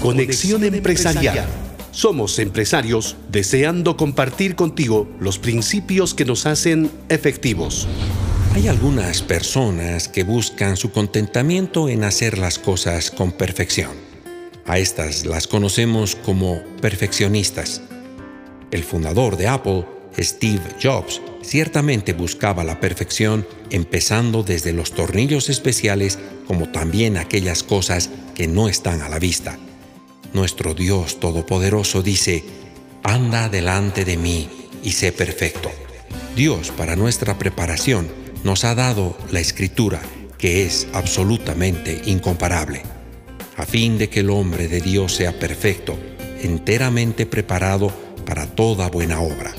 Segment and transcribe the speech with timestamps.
[0.00, 1.46] Conexión Empresarial.
[1.90, 7.86] Somos empresarios deseando compartir contigo los principios que nos hacen efectivos.
[8.54, 13.90] Hay algunas personas que buscan su contentamiento en hacer las cosas con perfección.
[14.64, 17.82] A estas las conocemos como perfeccionistas.
[18.70, 19.84] El fundador de Apple,
[20.18, 28.08] Steve Jobs, ciertamente buscaba la perfección empezando desde los tornillos especiales como también aquellas cosas
[28.34, 29.58] que no están a la vista.
[30.32, 32.44] Nuestro Dios Todopoderoso dice,
[33.02, 34.48] anda delante de mí
[34.82, 35.70] y sé perfecto.
[36.36, 38.08] Dios para nuestra preparación
[38.44, 40.00] nos ha dado la escritura
[40.38, 42.82] que es absolutamente incomparable,
[43.56, 45.98] a fin de que el hombre de Dios sea perfecto,
[46.40, 47.92] enteramente preparado
[48.24, 49.52] para toda buena obra.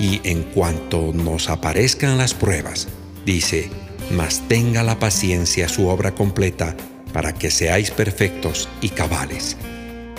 [0.00, 2.88] Y en cuanto nos aparezcan las pruebas,
[3.24, 3.68] dice,
[4.10, 6.76] mas tenga la paciencia su obra completa
[7.12, 9.56] para que seáis perfectos y cabales.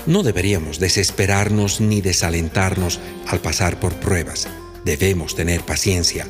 [0.07, 4.47] No deberíamos desesperarnos ni desalentarnos al pasar por pruebas.
[4.83, 6.27] Debemos tener paciencia.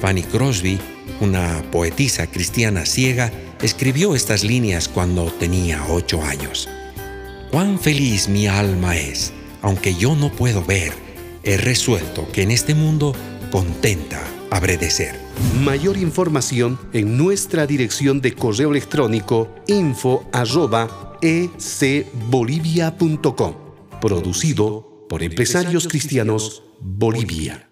[0.00, 0.78] Fanny Crosby,
[1.20, 6.68] una poetisa cristiana ciega, escribió estas líneas cuando tenía ocho años.
[7.50, 10.92] Cuán feliz mi alma es, aunque yo no puedo ver,
[11.42, 13.14] he resuelto que en este mundo
[13.50, 15.18] contenta habré de ser.
[15.60, 20.24] Mayor información en nuestra dirección de correo electrónico info
[21.22, 23.54] ecbolivia.com.
[24.00, 27.71] Producido por Empresarios Cristianos Bolivia.